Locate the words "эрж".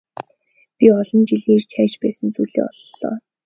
1.53-1.65